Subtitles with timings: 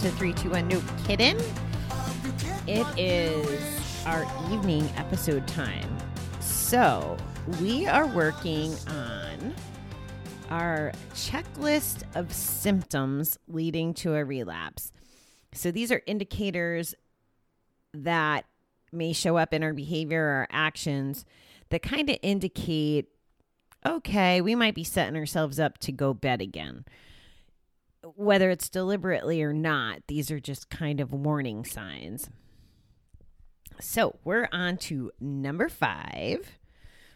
[0.00, 1.36] to 321 No Kiddin.
[2.66, 5.94] It is our evening episode time.
[6.40, 7.18] So,
[7.60, 9.54] we are working on
[10.48, 14.90] our checklist of symptoms leading to a relapse.
[15.52, 16.94] So, these are indicators
[17.92, 18.46] that
[18.92, 21.26] may show up in our behavior or our actions
[21.68, 23.08] that kind of indicate
[23.84, 26.84] okay, we might be setting ourselves up to go bed again.
[28.16, 32.28] Whether it's deliberately or not, these are just kind of warning signs.
[33.80, 36.58] So we're on to number five,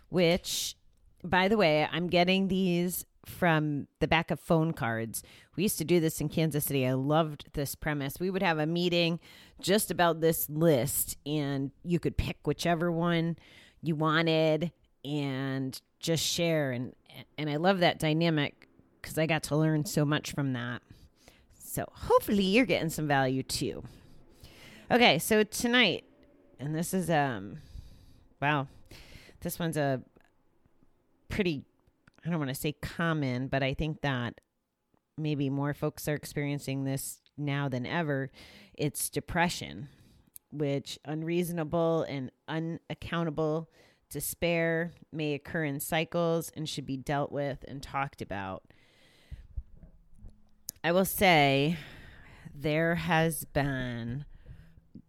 [0.09, 0.77] which,
[1.23, 5.23] by the way, I'm getting these from the back of phone cards.
[5.57, 6.87] We used to do this in Kansas City.
[6.87, 8.21] I loved this premise.
[8.21, 9.21] We would have a meeting
[9.61, 13.37] just about this list, and you could pick whichever one
[13.83, 14.73] you wanted
[15.05, 16.73] and just share.
[16.73, 16.95] And
[17.39, 18.69] and I love that dynamic
[19.01, 20.83] because I got to learn so much from that.
[21.75, 23.83] So hopefully you're getting some value too.
[24.93, 26.05] Okay, so tonight,
[26.61, 27.59] and this is um,
[28.41, 28.69] wow,
[29.41, 30.01] this one's a
[31.29, 31.65] pretty.
[32.25, 34.41] I don't want to say common, but I think that
[35.19, 38.31] maybe more folks are experiencing this now than ever.
[38.75, 39.89] It's depression,
[40.53, 43.69] which unreasonable and unaccountable
[44.11, 48.63] despair may occur in cycles and should be dealt with and talked about.
[50.85, 51.79] I will say
[52.55, 54.27] there has been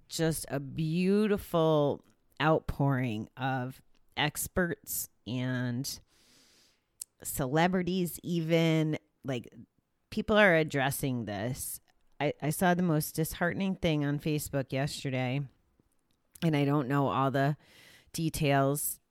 [0.08, 2.02] just a beautiful
[2.42, 3.82] outpouring of
[4.16, 6.00] experts and
[7.22, 9.54] celebrities, even like
[10.12, 11.82] people are addressing this.
[12.22, 15.42] I, I saw the most disheartening thing on Facebook yesterday,
[16.42, 17.58] and I don't know all the
[18.14, 19.02] details.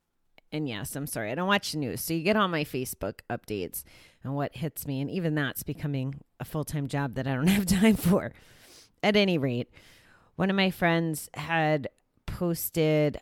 [0.50, 2.00] And yes, I'm sorry, I don't watch the news.
[2.00, 3.84] So you get all my Facebook updates
[4.24, 5.00] and what hits me.
[5.00, 8.32] And even that's becoming a full time job that I don't have time for.
[9.02, 9.70] At any rate,
[10.36, 11.88] one of my friends had
[12.26, 13.18] posted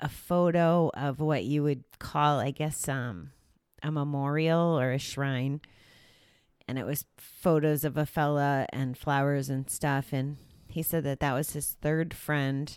[0.00, 3.30] a photo of what you would call, I guess, um,
[3.82, 5.60] a memorial or a shrine.
[6.68, 10.12] And it was photos of a fella and flowers and stuff.
[10.12, 10.36] And
[10.68, 12.76] he said that that was his third friend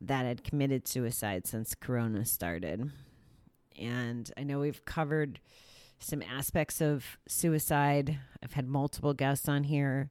[0.00, 2.90] that had committed suicide since Corona started.
[3.78, 5.40] And I know we've covered
[6.04, 8.18] some aspects of suicide.
[8.42, 10.10] I've had multiple guests on here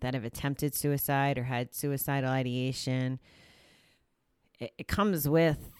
[0.00, 3.20] that have attempted suicide or had suicidal ideation.
[4.58, 5.70] It, it comes with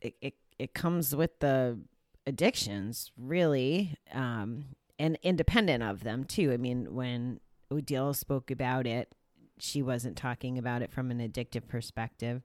[0.00, 1.78] it, it, it comes with the
[2.26, 4.66] addictions, really, um,
[4.98, 6.52] and independent of them too.
[6.52, 9.12] I mean, when Odile spoke about it,
[9.58, 12.42] she wasn't talking about it from an addictive perspective.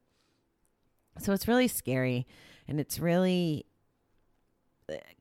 [1.20, 2.26] So it's really scary
[2.68, 3.66] and it's really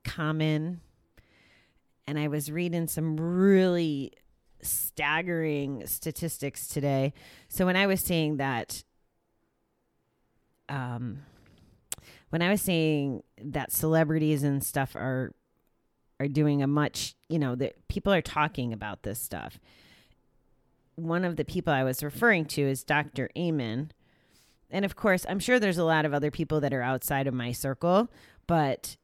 [0.04, 0.80] common.
[2.06, 4.12] And I was reading some really
[4.60, 7.12] staggering statistics today.
[7.48, 8.84] So when I was saying that,
[10.68, 11.20] um,
[12.30, 15.34] when I was saying that celebrities and stuff are
[16.22, 19.58] are doing a much, you know, that people are talking about this stuff.
[20.94, 23.28] One of the people I was referring to is Dr.
[23.36, 23.90] Amen.
[24.70, 27.34] And of course, I'm sure there's a lot of other people that are outside of
[27.34, 28.08] my circle,
[28.46, 28.96] but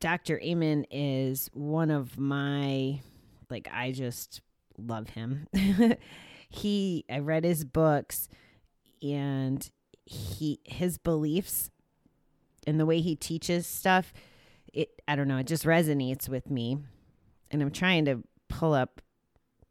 [0.00, 0.40] Dr.
[0.40, 3.00] Amen is one of my
[3.50, 4.40] like I just
[4.78, 5.46] love him.
[6.48, 8.28] he I read his books
[9.02, 9.70] and
[10.06, 11.70] he his beliefs
[12.66, 14.12] and the way he teaches stuff
[14.72, 16.78] it I don't know, it just resonates with me.
[17.50, 19.02] And I'm trying to pull up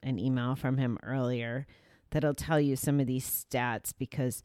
[0.03, 1.65] an email from him earlier
[2.11, 4.43] that'll tell you some of these stats because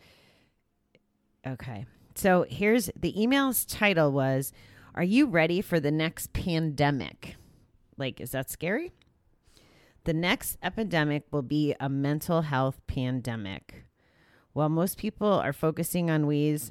[1.46, 1.86] okay.
[2.14, 4.52] So here's the email's title was
[4.96, 7.34] Are you ready for the next pandemic?
[7.96, 8.92] Like, is that scary?
[10.04, 13.86] The next epidemic will be a mental health pandemic.
[14.52, 16.70] While most people are focusing on ways,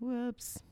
[0.00, 0.62] whoops,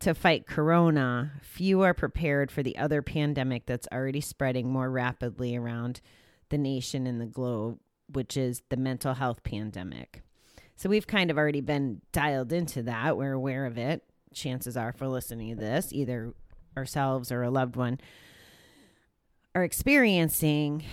[0.00, 5.54] to fight corona, few are prepared for the other pandemic that's already spreading more rapidly
[5.54, 6.00] around
[6.48, 7.78] the nation and the globe,
[8.08, 10.22] which is the mental health pandemic.
[10.74, 13.16] So we've kind of already been dialed into that.
[13.16, 14.02] We're aware of it.
[14.34, 16.34] Chances are for listening to this, either
[16.76, 18.00] ourselves or a loved one
[19.54, 20.84] are experiencing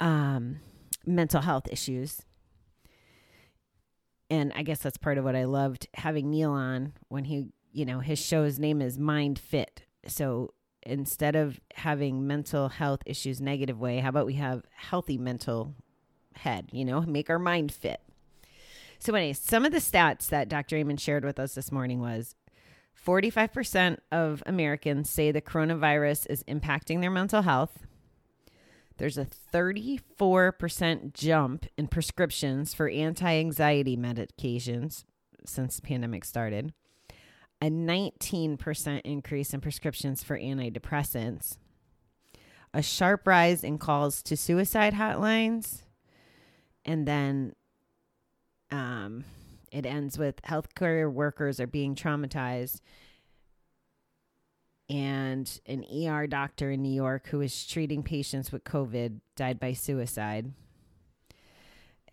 [0.00, 0.60] um,
[1.04, 2.22] mental health issues.
[4.30, 7.84] And I guess that's part of what I loved having Neil on when he, you
[7.84, 9.82] know, his show's name is Mind Fit.
[10.06, 15.74] so instead of having mental health issues negative way, how about we have healthy mental
[16.36, 18.00] head, you know, make our mind fit.
[18.98, 20.76] So anyway, some of the stats that Dr.
[20.76, 22.34] Amen shared with us this morning was
[23.04, 27.86] 45% of Americans say the coronavirus is impacting their mental health.
[28.98, 35.04] There's a 34% jump in prescriptions for anti anxiety medications
[35.44, 36.72] since the pandemic started,
[37.60, 41.58] a 19% increase in prescriptions for antidepressants,
[42.74, 45.82] a sharp rise in calls to suicide hotlines,
[46.84, 47.54] and then
[48.70, 49.24] um,
[49.76, 52.80] it ends with healthcare workers are being traumatized.
[54.88, 59.74] And an ER doctor in New York who was treating patients with COVID died by
[59.74, 60.52] suicide.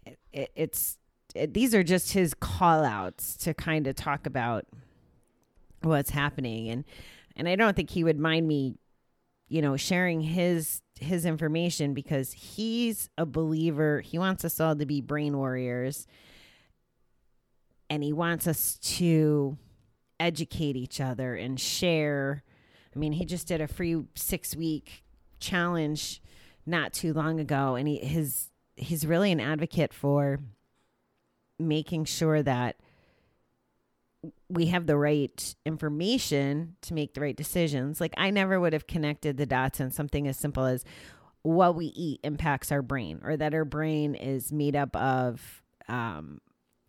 [0.05, 0.97] It, it, it's
[1.33, 4.65] it, these are just his call outs to kind of talk about
[5.83, 6.67] what's happening.
[6.67, 6.83] And
[7.37, 8.75] and I don't think he would mind me
[9.47, 14.01] you know sharing his his information because he's a believer.
[14.01, 16.07] He wants us all to be brain warriors
[17.93, 19.57] and he wants us to
[20.19, 22.43] educate each other and share
[22.95, 25.03] I mean, he just did a free six week
[25.39, 26.21] challenge
[26.65, 30.39] not too long ago, and he his he's really an advocate for
[31.59, 32.77] making sure that
[34.47, 37.99] we have the right information to make the right decisions.
[37.99, 40.85] Like I never would have connected the dots on something as simple as
[41.41, 46.39] what we eat impacts our brain, or that our brain is made up of um,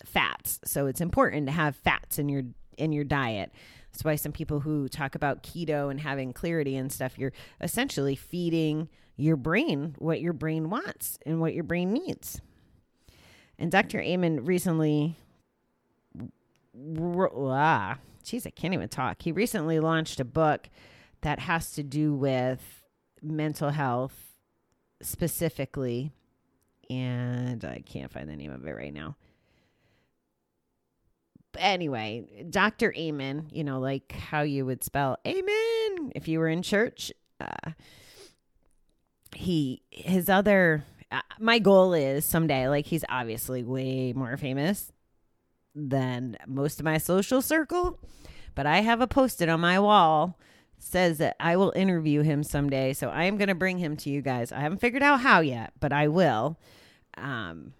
[0.04, 0.60] fats.
[0.64, 2.42] So it's important to have fats in your
[2.76, 3.52] in your diet.
[3.92, 8.16] That's why some people who talk about keto and having clarity and stuff, you're essentially
[8.16, 12.40] feeding your brain what your brain wants and what your brain needs.
[13.58, 14.00] And Dr.
[14.00, 15.16] Amen recently,
[16.76, 19.22] ah, geez, I can't even talk.
[19.22, 20.68] He recently launched a book
[21.20, 22.82] that has to do with
[23.22, 24.34] mental health
[25.00, 26.12] specifically.
[26.90, 29.16] And I can't find the name of it right now
[31.58, 32.92] anyway, Dr.
[32.96, 37.12] Amen, you know, like how you would spell Amen if you were in church.
[37.40, 37.72] Uh,
[39.34, 44.92] he, his other, uh, my goal is someday, like he's obviously way more famous
[45.74, 47.98] than most of my social circle,
[48.54, 50.38] but I have a post it on my wall
[50.84, 52.92] says that I will interview him someday.
[52.92, 54.52] So I am going to bring him to you guys.
[54.52, 56.58] I haven't figured out how yet, but I will.
[57.16, 57.72] Um,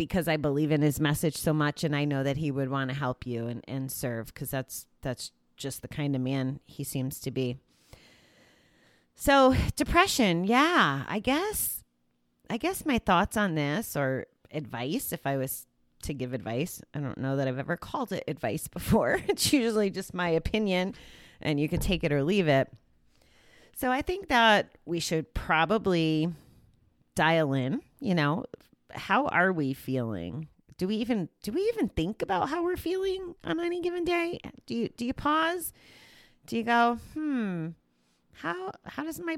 [0.00, 2.88] because I believe in his message so much and I know that he would want
[2.88, 6.84] to help you and, and serve because that's that's just the kind of man he
[6.84, 7.58] seems to be.
[9.14, 11.84] So, depression, yeah, I guess
[12.48, 15.66] I guess my thoughts on this or advice if I was
[16.04, 16.80] to give advice.
[16.94, 19.20] I don't know that I've ever called it advice before.
[19.28, 20.94] it's usually just my opinion
[21.42, 22.72] and you can take it or leave it.
[23.76, 26.32] So, I think that we should probably
[27.14, 28.46] dial in, you know,
[28.94, 30.48] how are we feeling?
[30.76, 34.38] Do we even do we even think about how we're feeling on any given day?
[34.66, 35.72] Do you do you pause?
[36.46, 37.68] Do you go, hmm,
[38.32, 39.36] how how does my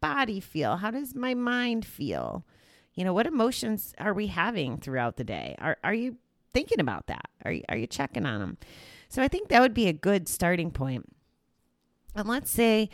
[0.00, 0.76] body feel?
[0.76, 2.44] How does my mind feel?
[2.94, 5.56] You know, what emotions are we having throughout the day?
[5.58, 6.16] Are are you
[6.52, 7.28] thinking about that?
[7.44, 8.58] Are you, are you checking on them?
[9.08, 11.04] So I think that would be a good starting point.
[12.14, 12.90] And let's say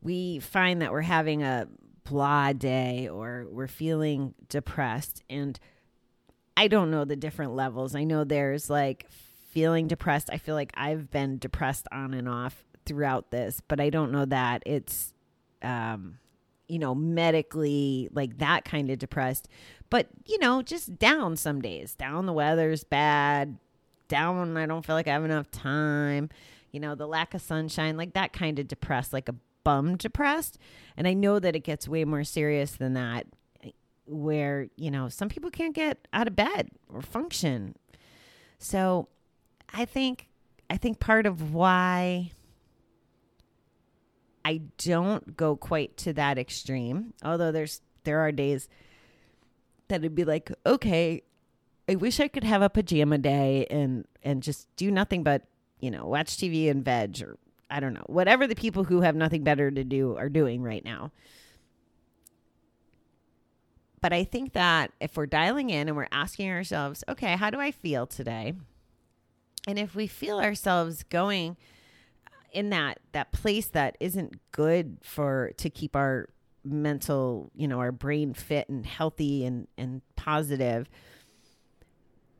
[0.00, 1.68] we find that we're having a
[2.04, 5.22] blah day or we're feeling depressed.
[5.30, 5.58] And
[6.56, 7.94] I don't know the different levels.
[7.94, 9.06] I know there's like
[9.50, 10.30] feeling depressed.
[10.32, 14.24] I feel like I've been depressed on and off throughout this, but I don't know
[14.24, 15.12] that it's,
[15.62, 16.18] um,
[16.68, 19.48] you know, medically like that kind of depressed,
[19.90, 21.94] but you know, just down some days.
[21.94, 23.58] Down the weather's bad.
[24.08, 26.30] Down, I don't feel like I have enough time.
[26.70, 30.58] You know, the lack of sunshine, like that kind of depressed, like a bum depressed.
[30.96, 33.26] And I know that it gets way more serious than that,
[34.06, 37.76] where, you know, some people can't get out of bed or function.
[38.58, 39.08] So
[39.72, 40.28] I think,
[40.68, 42.32] I think part of why
[44.44, 48.68] I don't go quite to that extreme, although there's, there are days
[49.88, 51.22] that it'd be like, okay,
[51.88, 55.42] I wish I could have a pajama day and, and just do nothing but,
[55.80, 57.36] you know, watch TV and veg or
[57.72, 60.84] I don't know, whatever the people who have nothing better to do are doing right
[60.84, 61.10] now.
[64.02, 67.58] But I think that if we're dialing in and we're asking ourselves, okay, how do
[67.60, 68.52] I feel today?
[69.66, 71.56] And if we feel ourselves going
[72.52, 76.28] in that that place that isn't good for to keep our
[76.64, 80.90] mental, you know, our brain fit and healthy and and positive,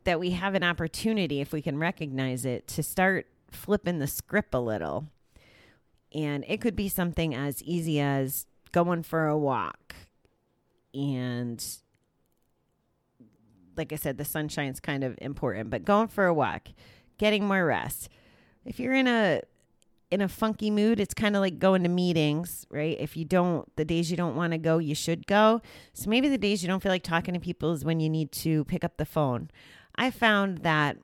[0.05, 4.53] that we have an opportunity if we can recognize it to start flipping the script
[4.53, 5.07] a little
[6.15, 9.95] And it could be something as easy as going for a walk.
[10.95, 11.65] And
[13.77, 16.69] like I said, the sunshine's kind of important, but going for a walk,
[17.19, 18.09] getting more rest.
[18.65, 19.43] If you're in a
[20.11, 22.99] in a funky mood, it's kind of like going to meetings, right?
[23.01, 25.63] If you don't, the days you don't want to go, you should go.
[25.95, 28.31] So maybe the days you don't feel like talking to people is when you need
[28.33, 29.51] to pick up the phone.
[29.97, 30.99] I found that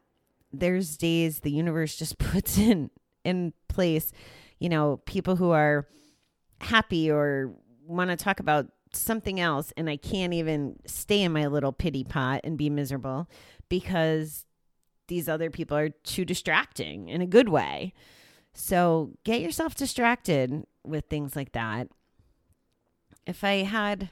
[0.52, 2.90] there's days the universe just puts in
[3.24, 4.12] in place,
[4.58, 5.86] you know, people who are
[6.60, 7.54] happy or
[7.86, 12.04] want to talk about something else and I can't even stay in my little pity
[12.04, 13.28] pot and be miserable
[13.68, 14.46] because
[15.08, 17.92] these other people are too distracting in a good way.
[18.54, 21.88] So get yourself distracted with things like that.
[23.26, 24.10] If I had,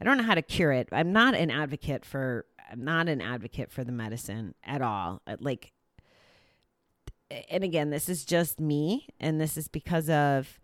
[0.00, 0.88] I don't know how to cure it.
[0.92, 5.22] I'm not an advocate for, I'm not an advocate for the medicine at all.
[5.38, 5.72] Like,
[7.50, 10.58] and again, this is just me, and this is because of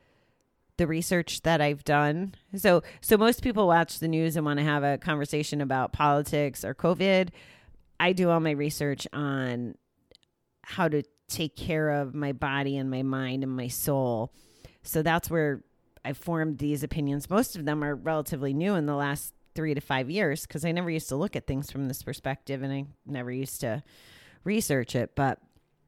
[0.76, 2.34] the research that I've done.
[2.56, 6.64] So, so most people watch the news and want to have a conversation about politics
[6.64, 7.30] or COVID.
[7.98, 9.75] I do all my research on
[10.62, 14.32] how to take care of my body and my mind and my soul.
[14.82, 15.62] So that's where
[16.04, 17.28] I formed these opinions.
[17.28, 20.70] Most of them are relatively new in the last three to five years because I
[20.70, 23.82] never used to look at things from this perspective and I never used to
[24.44, 25.16] research it.
[25.16, 25.40] But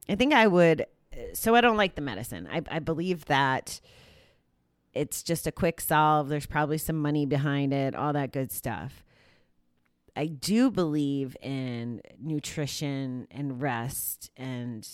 [0.09, 0.87] I think I would.
[1.35, 2.49] So I don't like the medicine.
[2.51, 3.81] I, I believe that
[4.93, 6.29] it's just a quick solve.
[6.29, 9.05] There's probably some money behind it, all that good stuff.
[10.17, 14.87] I do believe in nutrition and rest and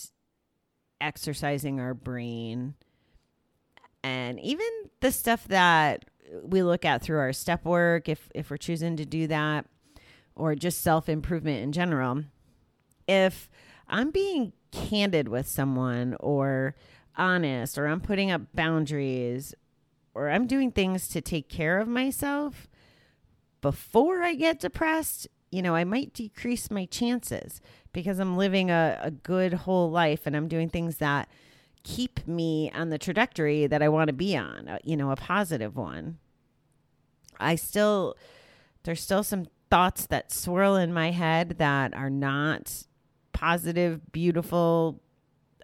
[1.00, 2.74] exercising our brain
[4.02, 4.66] and even
[5.00, 6.04] the stuff that
[6.42, 9.66] we look at through our step work if if we're choosing to do that
[10.34, 12.22] or just self-improvement in general
[13.06, 13.50] if
[13.88, 16.74] i'm being candid with someone or
[17.16, 19.54] honest or i'm putting up boundaries
[20.14, 22.68] or i'm doing things to take care of myself
[23.60, 27.60] before i get depressed you know i might decrease my chances
[27.92, 31.28] because i'm living a, a good whole life and i'm doing things that
[31.86, 35.16] keep me on the trajectory that I want to be on, uh, you know, a
[35.16, 36.18] positive one.
[37.38, 38.16] I still,
[38.82, 42.86] there's still some thoughts that swirl in my head that are not
[43.36, 45.00] positive, beautiful,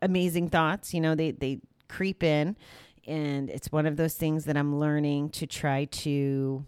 [0.01, 0.93] amazing thoughts.
[0.93, 2.57] You know, they, they creep in.
[3.07, 6.65] And it's one of those things that I'm learning to try to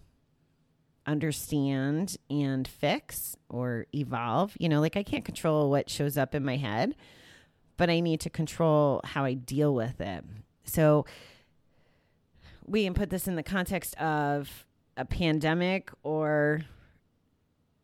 [1.07, 4.57] understand and fix or evolve.
[4.59, 6.97] You know, like I can't control what shows up in my head
[7.77, 10.25] but I need to control how I deal with it.
[10.65, 11.07] So
[12.67, 14.65] we can put this in the context of
[14.97, 16.63] a pandemic or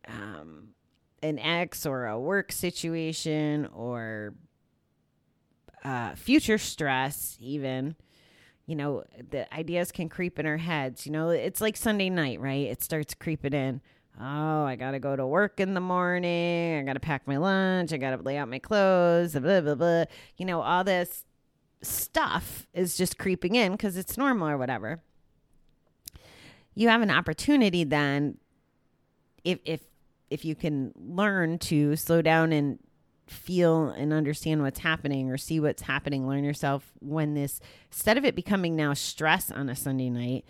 [0.08, 0.68] um,
[1.22, 4.34] an ex or a work situation or
[5.84, 7.96] uh, future stress, even.
[8.66, 11.04] You know, the ideas can creep in our heads.
[11.04, 12.66] You know, it's like Sunday night, right?
[12.66, 13.80] It starts creeping in
[14.20, 16.78] oh, I got to go to work in the morning.
[16.78, 17.92] I got to pack my lunch.
[17.92, 20.04] I got to lay out my clothes, blah, blah, blah.
[20.36, 21.24] You know, all this
[21.82, 25.00] stuff is just creeping in because it's normal or whatever.
[26.74, 28.38] You have an opportunity then
[29.42, 29.80] if if
[30.30, 32.78] if you can learn to slow down and
[33.26, 37.60] feel and understand what's happening or see what's happening, learn yourself when this
[37.90, 40.44] instead of it becoming now stress on a Sunday night,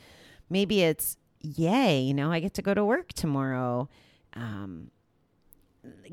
[0.48, 3.88] maybe it's yay, you know, I get to go to work tomorrow.
[4.34, 4.90] Um,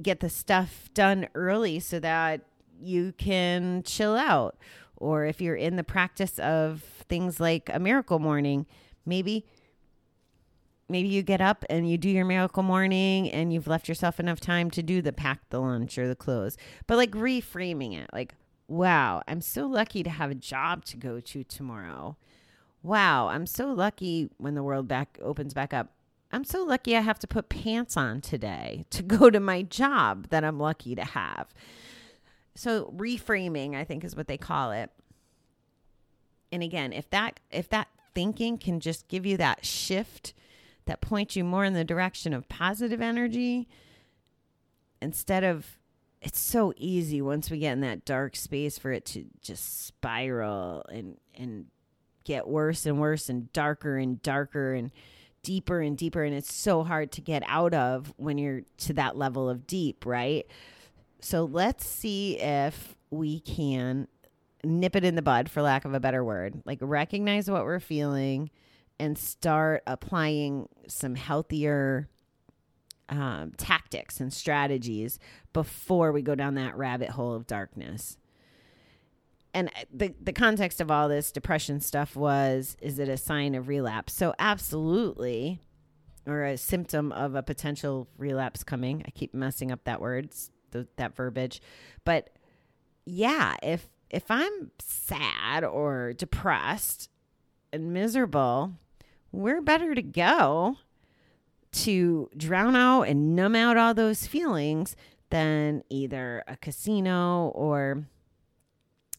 [0.02, 2.42] get the stuff done early so that
[2.80, 4.58] you can chill out.
[4.96, 8.66] Or if you're in the practice of things like a miracle morning,
[9.06, 9.46] maybe
[10.90, 14.40] maybe you get up and you do your miracle morning and you've left yourself enough
[14.40, 16.58] time to do the pack the lunch or the clothes.
[16.86, 18.36] But like reframing it, like,
[18.68, 22.18] wow, I'm so lucky to have a job to go to tomorrow
[22.88, 25.92] wow, I'm so lucky when the world back opens back up.
[26.32, 30.30] I'm so lucky I have to put pants on today to go to my job
[30.30, 31.54] that I'm lucky to have.
[32.56, 34.90] So reframing, I think is what they call it.
[36.52, 40.34] And again, if that if that thinking can just give you that shift
[40.88, 43.68] that points you more in the direction of positive energy
[45.02, 45.78] instead of
[46.22, 50.84] it's so easy once we get in that dark space for it to just spiral
[50.90, 51.68] and and
[52.24, 54.92] get worse and worse and darker and darker and
[55.44, 56.24] deeper and deeper.
[56.24, 60.06] And it's so hard to get out of when you're to that level of deep
[60.06, 60.46] right?
[61.22, 64.08] So let's see if we can
[64.64, 66.62] nip it in the bud for lack of a better word.
[66.66, 68.50] Like recognize what we're feeling
[69.00, 72.10] and start applying some healthier
[73.10, 75.20] um, tactics and strategies
[75.54, 78.18] before we go down that rabbit hole of darkness
[79.58, 83.68] and the the context of all this depression stuff was is it a sign of
[83.68, 84.14] relapse?
[84.14, 85.60] So absolutely
[86.28, 89.04] or a symptom of a potential relapse coming.
[89.08, 91.62] I keep messing up that words, the, that verbiage.
[92.06, 92.30] But
[93.06, 97.10] yeah, if if I'm sad or depressed
[97.74, 98.74] and miserable,
[99.32, 100.78] where better to go
[101.72, 104.96] to drown out and numb out all those feelings
[105.30, 108.06] than either a casino or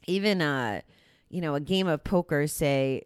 [0.07, 0.83] even a
[1.29, 3.03] you know a game of poker say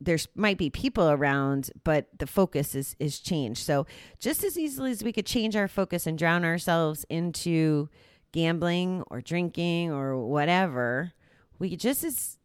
[0.00, 3.64] there's might be people around but the focus is is changed.
[3.64, 3.86] So
[4.18, 7.88] just as easily as we could change our focus and drown ourselves into
[8.32, 11.12] gambling or drinking or whatever
[11.58, 12.36] we just as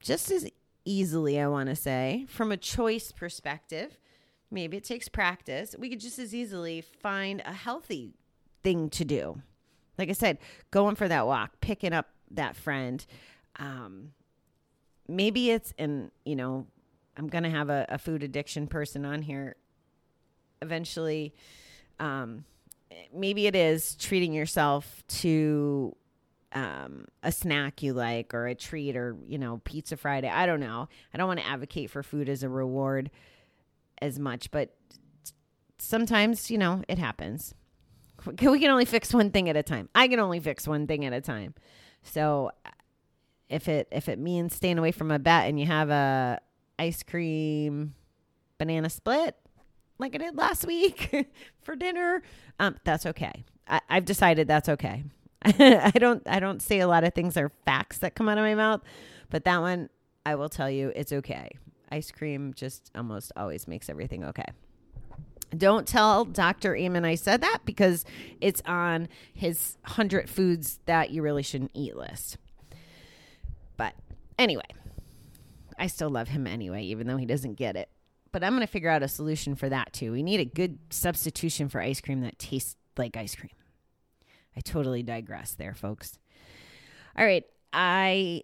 [0.00, 0.48] just as
[0.86, 2.24] easily i want to say.
[2.28, 3.98] From a choice perspective
[4.50, 5.74] maybe it takes practice.
[5.76, 8.14] We could just as easily find a healthy
[8.62, 9.42] thing to do.
[9.98, 10.38] Like i said
[10.70, 13.04] going for that walk picking up that friend
[13.58, 14.12] um,
[15.08, 16.66] maybe it's and you know
[17.16, 19.56] i'm gonna have a, a food addiction person on here
[20.62, 21.34] eventually.
[21.98, 22.44] Um,
[23.12, 25.96] maybe it is treating yourself to
[26.52, 30.28] um, a snack you like or a treat or you know pizza friday.
[30.28, 30.88] I don't know.
[31.12, 33.10] I don't want to advocate for food as a reward
[34.02, 34.74] as much but
[35.78, 37.54] sometimes you know it happens.
[38.26, 39.88] We can only fix one thing at a time.
[39.94, 41.54] I can only fix one thing at a time.
[42.02, 42.50] So
[43.48, 46.40] if it if it means staying away from a bet and you have a
[46.78, 47.94] ice cream
[48.58, 49.36] banana split
[49.98, 51.28] like I did last week
[51.62, 52.22] for dinner,
[52.58, 53.44] um, that's okay.
[53.68, 55.04] I, I've decided that's okay.
[55.42, 58.44] I don't I don't say a lot of things are facts that come out of
[58.44, 58.82] my mouth,
[59.30, 59.90] but that one
[60.24, 61.50] I will tell you it's okay.
[61.90, 64.46] Ice cream just almost always makes everything okay.
[65.56, 66.74] Don't tell Dr.
[66.74, 68.04] Amen I said that because
[68.40, 72.38] it's on his 100 foods that you really shouldn't eat list.
[73.76, 73.94] But
[74.38, 74.66] anyway,
[75.78, 77.88] I still love him anyway, even though he doesn't get it.
[78.32, 80.12] But I'm going to figure out a solution for that too.
[80.12, 83.52] We need a good substitution for ice cream that tastes like ice cream.
[84.56, 86.18] I totally digress there, folks.
[87.18, 87.44] All right.
[87.72, 88.42] I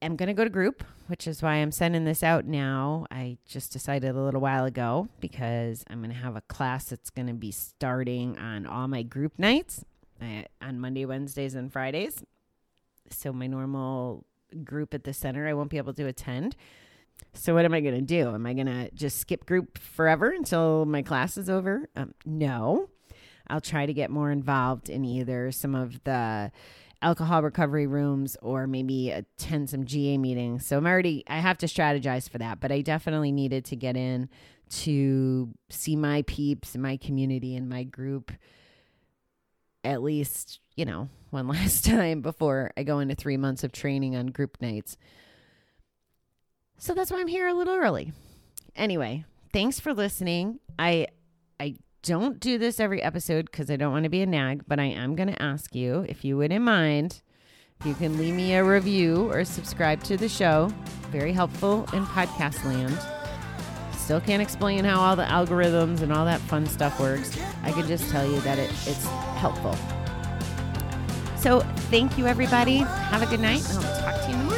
[0.00, 3.06] am going to go to group, which is why I'm sending this out now.
[3.10, 7.10] I just decided a little while ago because I'm going to have a class that's
[7.10, 9.84] going to be starting on all my group nights
[10.20, 12.22] uh, on Monday, Wednesdays, and Fridays.
[13.10, 14.24] So my normal
[14.64, 16.56] group at the center, I won't be able to attend.
[17.34, 18.34] So what am I going to do?
[18.34, 21.88] Am I going to just skip group forever until my class is over?
[21.96, 22.88] Um, no.
[23.52, 26.50] I'll try to get more involved in either some of the
[27.02, 30.64] alcohol recovery rooms or maybe attend some GA meetings.
[30.64, 33.94] So I'm already I have to strategize for that, but I definitely needed to get
[33.94, 34.30] in
[34.70, 38.32] to see my peeps, my community and my group
[39.84, 44.16] at least, you know, one last time before I go into 3 months of training
[44.16, 44.96] on group nights.
[46.78, 48.12] So that's why I'm here a little early.
[48.74, 50.58] Anyway, thanks for listening.
[50.78, 51.08] I
[51.60, 54.80] I don't do this every episode because I don't want to be a nag, but
[54.80, 57.22] I am going to ask you if you wouldn't mind
[57.80, 60.72] if you can leave me a review or subscribe to the show.
[61.10, 62.96] Very helpful in podcast land.
[63.96, 67.36] Still can't explain how all the algorithms and all that fun stuff works.
[67.64, 69.04] I can just tell you that it, it's
[69.36, 69.76] helpful.
[71.36, 71.60] So
[71.90, 72.78] thank you, everybody.
[72.78, 74.51] Have a good night, and I'll talk to you.